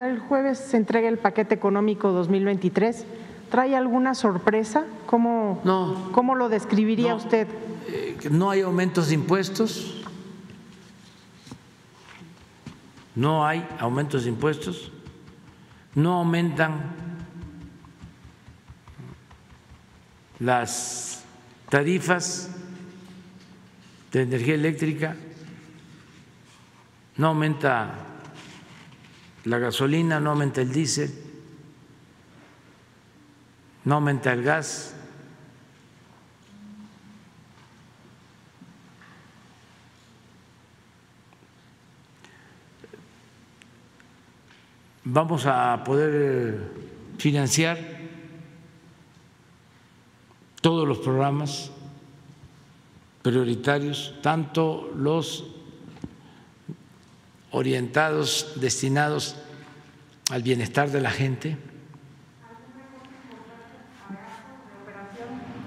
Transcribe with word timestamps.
El 0.00 0.18
jueves 0.18 0.58
se 0.58 0.76
entrega 0.76 1.08
el 1.08 1.16
paquete 1.18 1.54
económico 1.54 2.12
2023. 2.12 3.06
¿Trae 3.50 3.74
alguna 3.74 4.14
sorpresa? 4.14 4.84
¿Cómo, 5.06 5.62
No. 5.64 6.12
¿cómo 6.12 6.34
lo 6.34 6.50
describiría 6.50 7.12
No. 7.12 7.16
usted? 7.16 7.48
Eh, 7.88 8.18
No 8.30 8.50
hay 8.50 8.60
aumentos 8.60 9.08
de 9.08 9.14
impuestos. 9.14 10.04
No 13.14 13.46
hay 13.46 13.66
aumentos 13.78 14.24
de 14.24 14.28
impuestos. 14.28 14.92
No 15.94 16.12
aumentan 16.16 16.92
las 20.40 21.24
tarifas 21.70 22.50
de 24.12 24.20
energía 24.24 24.56
eléctrica. 24.56 25.16
No 27.16 27.28
aumenta 27.28 27.94
la 29.46 29.58
gasolina, 29.58 30.20
no 30.20 30.30
aumenta 30.30 30.60
el 30.60 30.72
diésel, 30.72 31.10
no 33.84 33.94
aumenta 33.94 34.32
el 34.32 34.42
gas. 34.42 34.92
vamos 45.08 45.46
a 45.46 45.84
poder 45.84 46.58
financiar 47.16 47.78
todos 50.60 50.86
los 50.86 50.98
programas 50.98 51.70
prioritarios, 53.22 54.14
tanto 54.20 54.92
los 54.96 55.55
orientados, 57.50 58.54
destinados 58.56 59.36
al 60.30 60.42
bienestar 60.42 60.90
de 60.90 61.00
la 61.00 61.10
gente. 61.10 61.56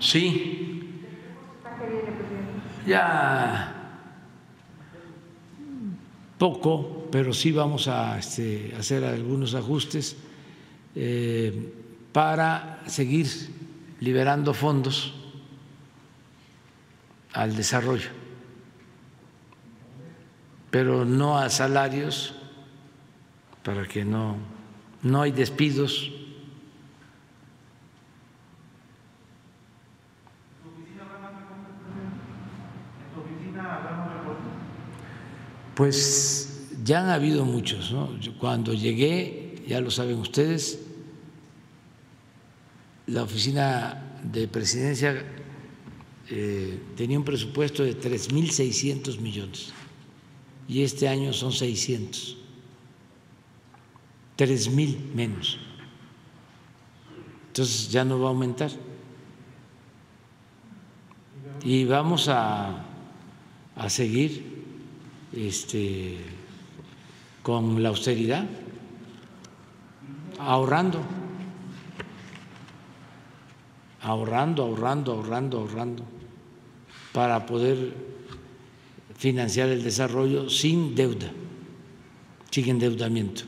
Sí. 0.00 1.04
Ya 2.86 3.74
poco, 6.38 7.08
pero 7.10 7.34
sí 7.34 7.52
vamos 7.52 7.88
a 7.88 8.18
este, 8.18 8.72
hacer 8.78 9.04
algunos 9.04 9.54
ajustes 9.54 10.16
eh, 10.94 11.72
para 12.12 12.82
seguir 12.86 13.26
liberando 14.00 14.54
fondos 14.54 15.14
al 17.32 17.56
desarrollo, 17.56 18.08
pero 20.70 21.04
no 21.04 21.38
a 21.38 21.48
salarios, 21.48 22.34
para 23.62 23.86
que 23.86 24.04
no, 24.04 24.36
no 25.02 25.22
hay 25.22 25.32
despidos. 25.32 26.12
Pues 35.74 36.66
ya 36.84 37.02
han 37.02 37.10
habido 37.10 37.44
muchos. 37.44 37.92
¿no? 37.92 38.10
Cuando 38.40 38.74
llegué, 38.74 39.62
ya 39.68 39.80
lo 39.80 39.92
saben 39.92 40.18
ustedes, 40.18 40.80
la 43.06 43.22
oficina 43.22 44.18
de 44.24 44.48
presidencia 44.48 45.24
eh, 46.28 46.80
tenía 46.96 47.16
un 47.16 47.24
presupuesto 47.24 47.84
de 47.84 47.96
3.600 47.96 49.20
millones 49.20 49.72
y 50.68 50.82
este 50.82 51.08
año 51.08 51.32
son 51.32 51.50
600, 51.50 52.36
3.000 54.36 55.14
menos. 55.14 55.58
Entonces 57.48 57.90
ya 57.90 58.04
no 58.04 58.20
va 58.20 58.26
a 58.26 58.28
aumentar. 58.30 58.70
Y 61.64 61.86
vamos 61.86 62.28
a, 62.28 62.84
a 63.74 63.88
seguir 63.88 64.64
este, 65.32 66.18
con 67.42 67.82
la 67.82 67.88
austeridad, 67.88 68.44
ahorrando, 70.38 71.00
ahorrando, 74.02 74.64
ahorrando, 74.64 75.12
ahorrando, 75.12 75.58
ahorrando, 75.58 76.02
para 77.12 77.46
poder 77.46 78.17
financiar 79.18 79.68
el 79.68 79.82
desarrollo 79.82 80.48
sin 80.48 80.94
deuda, 80.94 81.28
sin 82.50 82.68
endeudamiento. 82.68 83.42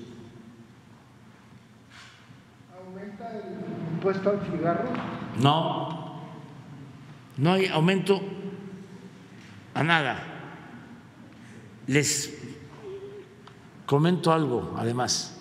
¿Aumenta 2.76 3.30
el 3.30 3.92
impuesto 3.92 4.30
al 4.30 4.40
cigarro? 4.50 4.90
No, 5.40 6.22
no 7.36 7.52
hay 7.52 7.66
aumento 7.66 8.20
a 9.72 9.84
nada. 9.84 10.26
Les 11.86 12.36
comento 13.86 14.32
algo, 14.32 14.74
además. 14.76 15.36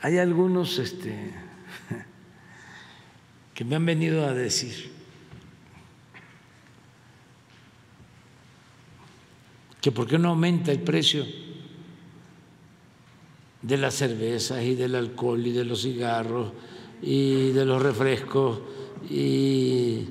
Hay 0.00 0.18
algunos 0.18 0.78
este, 0.78 1.32
que 3.54 3.64
me 3.64 3.76
han 3.76 3.86
venido 3.86 4.26
a 4.26 4.34
decir 4.34 5.03
que 9.84 9.92
por 9.92 10.06
qué 10.06 10.18
no 10.18 10.30
aumenta 10.30 10.72
el 10.72 10.80
precio 10.80 11.26
de 13.60 13.76
las 13.76 13.92
cervezas 13.92 14.64
y 14.64 14.74
del 14.74 14.94
alcohol 14.94 15.46
y 15.46 15.52
de 15.52 15.62
los 15.62 15.82
cigarros 15.82 16.52
y 17.02 17.50
de 17.50 17.66
los 17.66 17.82
refrescos 17.82 18.60
y 19.10 20.08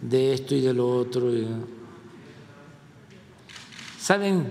de 0.00 0.32
esto 0.32 0.54
y 0.54 0.62
de 0.62 0.72
lo 0.72 0.88
otro. 0.88 1.30
¿Saben 3.98 4.50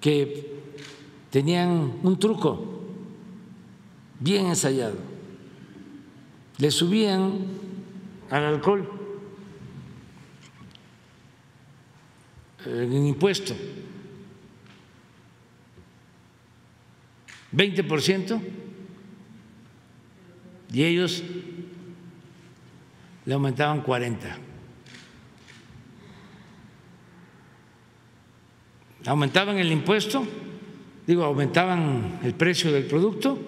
que 0.00 0.62
tenían 1.28 1.98
un 2.02 2.18
truco 2.18 2.64
bien 4.20 4.46
ensayado? 4.46 4.96
Le 6.56 6.70
subían 6.70 7.40
al 8.30 8.44
alcohol 8.44 8.97
el 12.66 12.92
impuesto 12.92 13.54
20% 17.54 18.40
y 20.72 20.84
ellos 20.84 21.22
le 23.24 23.34
aumentaban 23.34 23.80
40. 23.80 24.36
Aumentaban 29.06 29.56
el 29.58 29.72
impuesto, 29.72 30.26
digo, 31.06 31.24
aumentaban 31.24 32.20
el 32.22 32.34
precio 32.34 32.70
del 32.70 32.84
producto 32.84 33.38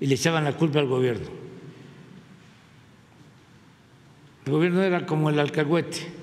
y 0.00 0.06
le 0.06 0.14
echaban 0.14 0.44
la 0.44 0.56
culpa 0.56 0.80
al 0.80 0.86
gobierno. 0.86 1.28
El 4.46 4.52
gobierno 4.52 4.82
era 4.82 5.06
como 5.06 5.30
el 5.30 5.38
alcahuete. 5.38 6.19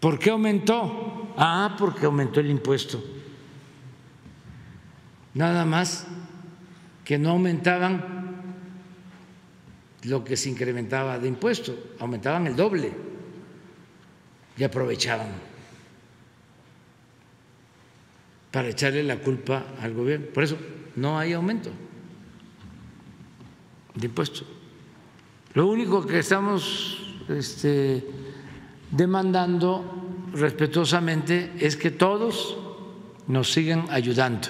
¿Por 0.00 0.18
qué 0.18 0.30
aumentó? 0.30 1.32
Ah, 1.36 1.76
porque 1.78 2.06
aumentó 2.06 2.40
el 2.40 2.50
impuesto. 2.50 3.02
Nada 5.34 5.64
más 5.64 6.06
que 7.04 7.18
no 7.18 7.30
aumentaban 7.30 8.18
lo 10.04 10.24
que 10.24 10.36
se 10.36 10.50
incrementaba 10.50 11.18
de 11.18 11.28
impuesto, 11.28 11.76
aumentaban 11.98 12.46
el 12.46 12.56
doble 12.56 12.92
y 14.56 14.64
aprovechaban 14.64 15.28
para 18.50 18.68
echarle 18.68 19.02
la 19.02 19.18
culpa 19.18 19.64
al 19.80 19.94
gobierno. 19.94 20.26
Por 20.32 20.44
eso 20.44 20.56
no 20.96 21.18
hay 21.18 21.32
aumento 21.32 21.70
de 23.94 24.06
impuesto. 24.06 24.44
Lo 25.54 25.66
único 25.66 26.06
que 26.06 26.20
estamos 26.20 27.16
este, 27.28 28.04
demandando 28.90 29.84
respetuosamente 30.32 31.52
es 31.58 31.76
que 31.76 31.90
todos 31.90 32.56
nos 33.26 33.52
sigan 33.52 33.86
ayudando, 33.90 34.48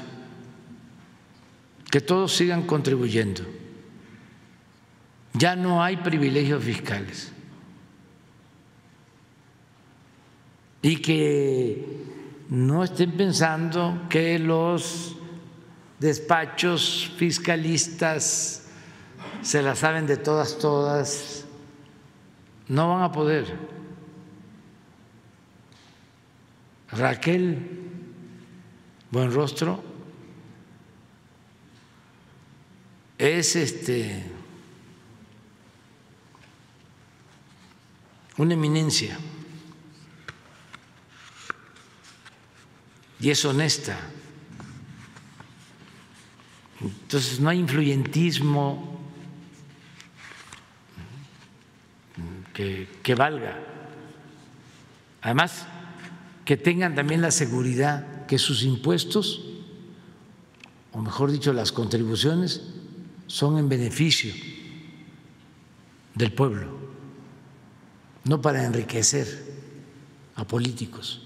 que 1.90 2.00
todos 2.00 2.32
sigan 2.32 2.62
contribuyendo. 2.62 3.42
Ya 5.34 5.56
no 5.56 5.82
hay 5.82 5.98
privilegios 5.98 6.62
fiscales. 6.62 7.32
Y 10.80 10.96
que 10.96 11.84
no 12.48 12.84
estén 12.84 13.12
pensando 13.12 14.06
que 14.08 14.38
los 14.38 15.16
despachos 15.98 17.12
fiscalistas 17.16 18.68
se 19.42 19.62
la 19.62 19.74
saben 19.74 20.06
de 20.06 20.16
todas, 20.16 20.58
todas, 20.58 21.44
no 22.68 22.90
van 22.90 23.02
a 23.02 23.12
poder. 23.12 23.77
Raquel 26.92 27.58
Buenrostro 29.10 29.82
es 33.18 33.56
este 33.56 34.24
una 38.38 38.54
eminencia 38.54 39.18
y 43.20 43.30
es 43.30 43.44
honesta. 43.44 43.98
Entonces 46.80 47.40
no 47.40 47.50
hay 47.50 47.58
influyentismo 47.58 49.00
que, 52.54 52.88
que 53.02 53.14
valga. 53.16 53.58
Además, 55.20 55.66
que 56.48 56.56
tengan 56.56 56.94
también 56.94 57.20
la 57.20 57.30
seguridad 57.30 58.24
que 58.24 58.38
sus 58.38 58.62
impuestos, 58.62 59.44
o 60.92 61.02
mejor 61.02 61.30
dicho, 61.30 61.52
las 61.52 61.72
contribuciones, 61.72 62.62
son 63.26 63.58
en 63.58 63.68
beneficio 63.68 64.32
del 66.14 66.32
pueblo, 66.32 66.68
no 68.24 68.40
para 68.40 68.64
enriquecer 68.64 69.28
a 70.36 70.44
políticos. 70.46 71.20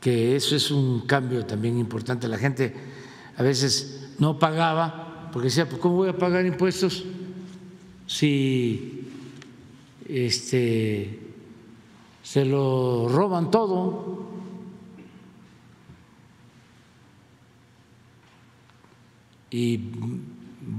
Que 0.00 0.36
eso 0.36 0.54
es 0.54 0.70
un 0.70 1.08
cambio 1.08 1.44
también 1.44 1.76
importante. 1.76 2.28
La 2.28 2.38
gente 2.38 2.72
a 3.36 3.42
veces 3.42 4.12
no 4.20 4.38
pagaba 4.38 5.28
porque 5.32 5.48
decía, 5.48 5.68
pues 5.68 5.82
¿cómo 5.82 5.96
voy 5.96 6.10
a 6.10 6.16
pagar 6.16 6.46
impuestos 6.46 7.04
si 8.06 8.99
este, 10.10 11.18
se 12.22 12.44
lo 12.44 13.08
roban 13.08 13.50
todo? 13.50 14.30
y 19.50 19.80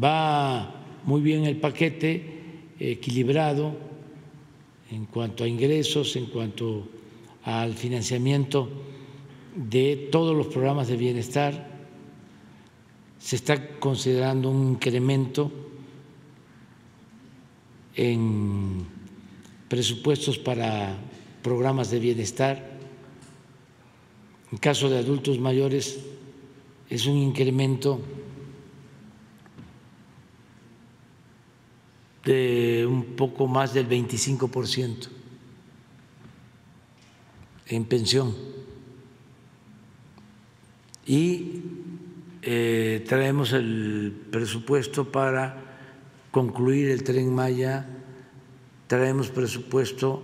va 0.01 0.73
muy 1.03 1.21
bien 1.21 1.45
el 1.45 1.57
paquete, 1.57 2.39
equilibrado 2.79 3.75
en 4.89 5.05
cuanto 5.05 5.43
a 5.43 5.47
ingresos, 5.47 6.15
en 6.15 6.27
cuanto 6.27 6.87
al 7.43 7.73
financiamiento 7.73 8.69
de 9.55 10.09
todos 10.11 10.35
los 10.35 10.47
programas 10.47 10.87
de 10.87 10.97
bienestar. 10.97 11.69
Se 13.19 13.35
está 13.35 13.79
considerando 13.79 14.49
un 14.49 14.71
incremento 14.71 15.51
en 17.95 18.85
presupuestos 19.71 20.37
para 20.37 20.97
programas 21.41 21.89
de 21.91 21.99
bienestar. 21.99 22.77
En 24.51 24.57
caso 24.57 24.89
de 24.89 24.99
adultos 24.99 25.39
mayores 25.39 25.97
es 26.89 27.05
un 27.05 27.15
incremento 27.15 28.01
de 32.25 32.85
un 32.85 33.15
poco 33.15 33.47
más 33.47 33.73
del 33.73 33.87
25% 33.87 35.07
en 37.67 37.85
pensión. 37.85 38.35
Y 41.05 41.61
eh, 42.41 43.05
traemos 43.07 43.53
el 43.53 44.13
presupuesto 44.31 45.09
para 45.09 45.79
concluir 46.29 46.89
el 46.89 47.03
tren 47.03 47.33
Maya, 47.33 48.00
traemos 48.91 49.29
presupuesto 49.29 50.21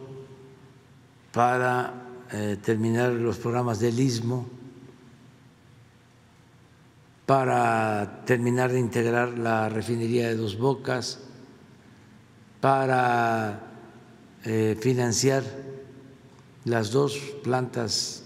para 1.32 1.94
eh, 2.34 2.58
terminar 2.62 3.14
los 3.14 3.38
programas 3.38 3.80
del 3.80 3.98
istmo, 3.98 4.46
para 7.26 8.26
terminar 8.26 8.70
de 8.74 8.82
integrar 8.82 9.40
la 9.40 9.70
refinería 9.70 10.28
de 10.28 10.36
Dos 10.36 10.58
Bocas, 10.58 11.22
para 12.60 13.62
eh, 14.44 14.78
financiar 14.82 15.46
las 16.66 16.92
dos 16.92 17.18
plantas 17.46 18.26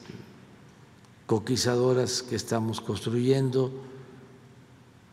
coquizadoras 1.27 2.23
que 2.23 2.35
estamos 2.35 2.81
construyendo, 2.81 3.71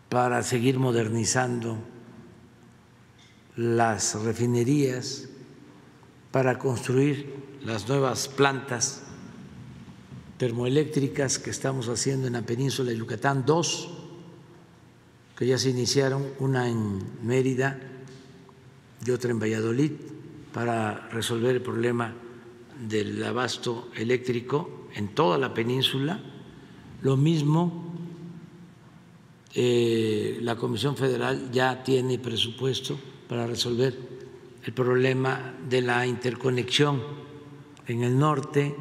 para 0.08 0.42
seguir 0.42 0.78
modernizando 0.78 1.76
las 3.58 4.14
refinerías, 4.22 5.28
para 6.31 6.60
construir 6.60 7.34
las 7.64 7.88
nuevas 7.88 8.28
plantas 8.28 9.02
termoeléctricas 10.37 11.40
que 11.40 11.50
estamos 11.50 11.88
haciendo 11.88 12.28
en 12.28 12.34
la 12.34 12.43
península 12.43 12.90
de 12.90 12.99
Yucatán, 12.99 13.44
dos 13.44 13.90
que 15.37 15.44
ya 15.44 15.58
se 15.58 15.70
iniciaron, 15.70 16.25
una 16.38 16.69
en 16.69 17.02
Mérida 17.25 17.81
y 19.05 19.10
otra 19.10 19.32
en 19.32 19.40
Valladolid 19.40 19.90
para 20.52 21.08
resolver 21.08 21.56
el 21.56 21.62
problema 21.62 22.14
del 22.88 23.22
abasto 23.25 23.88
eléctrico 23.96 24.87
en 24.94 25.08
toda 25.16 25.37
la 25.37 25.52
península. 25.52 26.20
Lo 27.02 27.16
mismo, 27.16 27.93
eh, 29.52 30.38
la 30.43 30.54
Comisión 30.54 30.96
Federal 30.96 31.50
ya 31.50 31.82
tiene 31.82 32.20
presupuesto 32.20 32.96
para 33.28 33.46
resolver 33.46 33.96
el 34.64 34.72
problema 34.72 35.54
de 35.69 35.82
la 35.82 36.06
interconexión 36.06 37.02
en 37.86 38.02
el 38.02 38.19
norte 38.19 38.75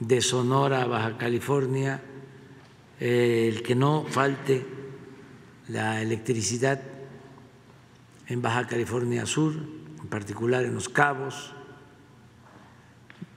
de 0.00 0.20
Sonora 0.20 0.82
a 0.82 0.86
Baja 0.86 1.18
California, 1.18 2.00
eh, 2.98 3.50
el 3.52 3.62
que 3.62 3.74
no 3.74 4.04
falte 4.08 4.64
la 5.68 6.02
electricidad 6.02 6.80
en 8.28 8.42
Baja 8.42 8.66
California 8.66 9.26
Sur, 9.26 9.54
en 9.54 10.08
particular 10.08 10.64
en 10.64 10.74
Los 10.74 10.88
Cabos. 10.88 11.52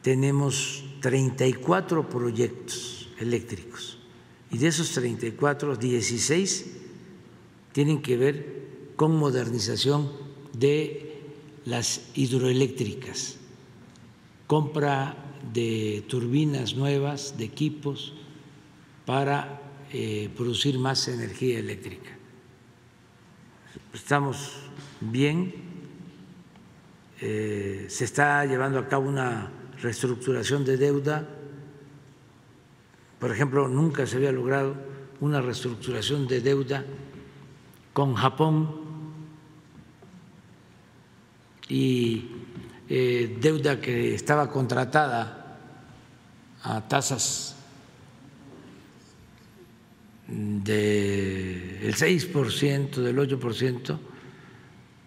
Tenemos 0.02 0.86
34 1.02 2.10
proyectos 2.10 3.10
eléctricos 3.20 4.00
y 4.52 4.58
de 4.58 4.68
esos 4.68 4.92
34, 4.92 5.76
16 5.76 6.66
tienen 7.72 8.02
que 8.02 8.18
ver 8.18 8.66
con 8.96 9.16
modernización 9.16 10.25
de 10.60 11.22
las 11.66 12.10
hidroeléctricas, 12.16 13.38
compra 14.48 15.18
de 15.54 16.04
turbinas 16.08 16.76
nuevas, 16.76 17.38
de 17.38 17.46
equipos 17.46 18.14
para 19.06 19.62
eh, 19.92 20.30
producir 20.36 20.78
más 20.80 21.08
energía 21.08 21.60
eléctrica. 21.60 22.12
Estamos 23.94 24.54
bien, 25.02 25.54
eh, 27.22 27.86
se 27.90 28.06
está 28.06 28.46
llevando 28.46 28.80
a 28.80 28.88
cabo 28.88 29.08
una 29.08 29.52
reestructuración 29.82 30.66
de 30.66 30.78
deuda. 30.78 31.28
Por 33.20 33.32
ejemplo, 33.32 33.68
nunca 33.68 34.06
se 34.06 34.18
había 34.18 34.32
logrado 34.32 34.76
una 35.22 35.42
reestructuración 35.42 36.28
de 36.28 36.42
deuda 36.42 36.86
con 37.94 38.16
Japón 38.16 38.85
y 41.70 42.30
eh, 42.90 43.38
deuda 43.40 43.82
que 43.82 44.14
estaba 44.14 44.50
contratada 44.52 45.60
a 46.64 46.88
tasas 46.88 47.56
del 50.28 51.96
6%, 51.96 52.96
del 52.96 53.18
8%, 53.18 54.00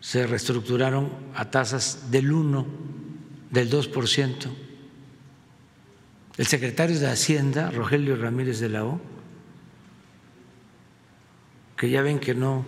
se 0.00 0.27
reestructuraron 0.27 1.11
a 1.35 1.50
tasas 1.50 2.11
del 2.11 2.33
1, 2.33 2.67
del 3.50 3.71
2%. 3.71 4.49
El 6.37 6.47
secretario 6.47 6.99
de 7.00 7.09
Hacienda, 7.09 7.71
Rogelio 7.71 8.17
Ramírez 8.17 8.61
de 8.61 8.69
la 8.69 8.85
O, 8.85 9.00
que 11.77 11.91
ya 11.91 12.03
ven 12.03 12.21
que 12.21 12.35
no 12.35 12.65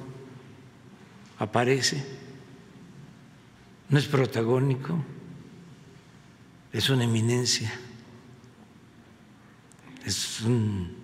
aparece, 1.39 2.05
no 3.91 3.99
es 3.99 4.07
protagónico, 4.07 5.05
es 6.73 6.89
una 6.91 7.05
eminencia, 7.05 7.73
es 10.05 10.41
un 10.43 10.95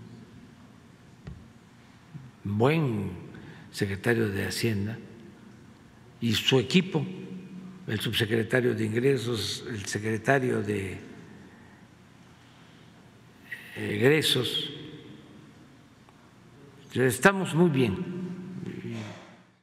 buen 2.45 3.11
secretario 3.73 4.29
de 4.29 4.47
Hacienda 4.47 4.97
y 6.21 6.33
su 6.35 6.61
equipo, 6.61 7.05
el 7.89 8.01
subsecretario 8.01 8.75
de 8.75 8.85
Ingresos, 8.85 9.65
el 9.69 9.85
secretario 9.85 10.63
de 10.63 10.99
Egresos. 13.77 14.71
Estamos 16.95 17.53
muy 17.53 17.69
bien 17.69 18.16